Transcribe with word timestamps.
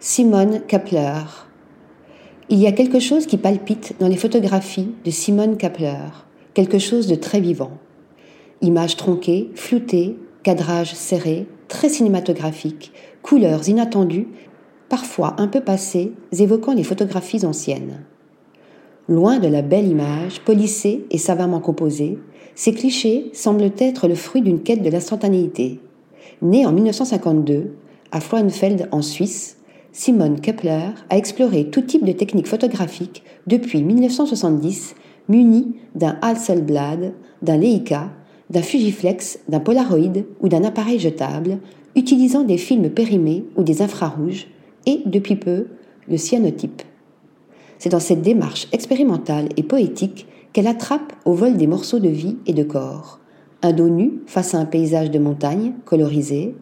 Simone 0.00 0.60
Kapler. 0.68 1.24
Il 2.50 2.60
y 2.60 2.68
a 2.68 2.72
quelque 2.72 3.00
chose 3.00 3.26
qui 3.26 3.36
palpite 3.36 3.96
dans 3.98 4.06
les 4.06 4.16
photographies 4.16 4.94
de 5.04 5.10
Simone 5.10 5.56
Kapler, 5.56 5.98
quelque 6.54 6.78
chose 6.78 7.08
de 7.08 7.16
très 7.16 7.40
vivant. 7.40 7.72
Images 8.62 8.94
tronquées, 8.94 9.50
floutées, 9.56 10.16
cadrage 10.44 10.94
serré, 10.94 11.48
très 11.66 11.88
cinématographique, 11.88 12.92
couleurs 13.22 13.68
inattendues, 13.68 14.28
parfois 14.88 15.34
un 15.38 15.48
peu 15.48 15.62
passées, 15.62 16.12
évoquant 16.30 16.74
les 16.74 16.84
photographies 16.84 17.44
anciennes. 17.44 18.04
Loin 19.08 19.40
de 19.40 19.48
la 19.48 19.62
belle 19.62 19.88
image, 19.88 20.42
polissée 20.42 21.06
et 21.10 21.18
savamment 21.18 21.60
composée, 21.60 22.20
ces 22.54 22.72
clichés 22.72 23.30
semblent 23.32 23.72
être 23.78 24.06
le 24.06 24.14
fruit 24.14 24.42
d'une 24.42 24.62
quête 24.62 24.82
de 24.82 24.90
l'instantanéité. 24.90 25.80
Né 26.40 26.64
en 26.66 26.72
1952, 26.72 27.74
à 28.12 28.20
Frauenfeld 28.20 28.88
en 28.92 29.02
Suisse, 29.02 29.57
Simone 29.98 30.40
Kepler 30.40 30.92
a 31.10 31.16
exploré 31.16 31.70
tout 31.70 31.80
type 31.80 32.04
de 32.04 32.12
techniques 32.12 32.46
photographiques 32.46 33.24
depuis 33.48 33.82
1970, 33.82 34.94
muni 35.28 35.74
d'un 35.96 36.16
Hasselblad, 36.22 37.14
d'un 37.42 37.56
Leica, 37.56 38.12
d'un 38.48 38.62
Fujiflex, 38.62 39.40
d'un 39.48 39.58
Polaroid 39.58 40.22
ou 40.40 40.48
d'un 40.48 40.62
appareil 40.62 41.00
jetable, 41.00 41.58
utilisant 41.96 42.44
des 42.44 42.58
films 42.58 42.90
périmés 42.90 43.44
ou 43.56 43.64
des 43.64 43.82
infrarouges, 43.82 44.46
et 44.86 45.00
depuis 45.04 45.34
peu, 45.34 45.66
le 46.08 46.16
cyanotype. 46.16 46.82
C'est 47.80 47.90
dans 47.90 47.98
cette 47.98 48.22
démarche 48.22 48.68
expérimentale 48.70 49.48
et 49.56 49.64
poétique 49.64 50.28
qu'elle 50.52 50.68
attrape 50.68 51.12
au 51.24 51.32
vol 51.32 51.56
des 51.56 51.66
morceaux 51.66 51.98
de 51.98 52.08
vie 52.08 52.36
et 52.46 52.54
de 52.54 52.62
corps. 52.62 53.18
Un 53.62 53.72
dos 53.72 53.88
nu 53.88 54.20
face 54.26 54.54
à 54.54 54.58
un 54.58 54.64
paysage 54.64 55.10
de 55.10 55.18
montagne 55.18 55.72
colorisé, 55.84 56.54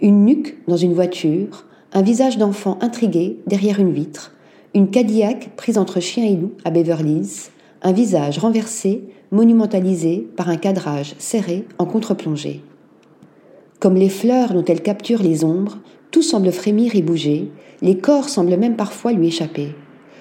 une 0.00 0.24
nuque 0.24 0.56
dans 0.66 0.76
une 0.76 0.94
voiture, 0.94 1.66
un 1.92 2.02
visage 2.02 2.38
d'enfant 2.38 2.78
intrigué 2.80 3.38
derrière 3.46 3.80
une 3.80 3.92
vitre, 3.92 4.32
une 4.74 4.90
Cadillac 4.90 5.50
prise 5.56 5.78
entre 5.78 6.00
chien 6.00 6.24
et 6.24 6.36
loup 6.36 6.52
à 6.64 6.70
Beverly 6.70 7.18
Hills, 7.18 7.50
un 7.82 7.92
visage 7.92 8.38
renversé, 8.38 9.02
monumentalisé 9.32 10.28
par 10.36 10.48
un 10.48 10.56
cadrage 10.56 11.14
serré 11.18 11.64
en 11.78 11.86
contre-plongée. 11.86 12.62
Comme 13.80 13.96
les 13.96 14.08
fleurs 14.08 14.52
dont 14.52 14.64
elle 14.64 14.82
capture 14.82 15.22
les 15.22 15.44
ombres, 15.44 15.78
tout 16.10 16.22
semble 16.22 16.52
frémir 16.52 16.94
et 16.94 17.02
bouger, 17.02 17.50
les 17.82 17.98
corps 17.98 18.28
semblent 18.28 18.56
même 18.56 18.76
parfois 18.76 19.12
lui 19.12 19.28
échapper. 19.28 19.74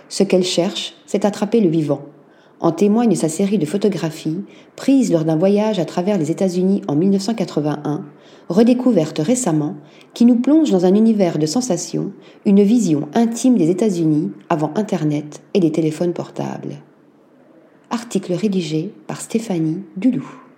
Ce 0.08 0.24
qu'elle 0.24 0.44
cherche, 0.44 0.96
c'est 1.06 1.26
attraper 1.26 1.60
le 1.60 1.70
vivant, 1.70 2.02
en 2.60 2.72
témoigne 2.72 3.16
sa 3.16 3.30
série 3.30 3.58
de 3.58 3.66
photographies 3.66 4.42
prises 4.76 5.12
lors 5.12 5.24
d'un 5.24 5.38
voyage 5.38 5.80
à 5.80 5.86
travers 5.86 6.18
les 6.18 6.32
États-Unis 6.32 6.82
en 6.88 6.96
1981, 6.96 8.06
redécouverte 8.50 9.20
récemment, 9.20 9.76
qui 10.14 10.26
nous 10.26 10.38
plonge 10.38 10.72
dans 10.72 10.86
un 10.86 10.96
univers 10.96 11.38
de 11.38 11.46
sensations, 11.46 12.12
une 12.46 12.64
vision 12.64 13.08
intime 13.14 13.58
des 13.58 13.70
États-Unis 13.70 14.32
avant 14.50 14.72
Internet 14.76 15.42
et 15.54 15.60
les 15.60 15.72
téléphones 15.72 16.14
portables. 16.14 16.76
Article 17.92 18.34
rédigé 18.34 18.92
par 19.08 19.22
Stéphanie 19.22 19.84
Dulou. 19.98 20.49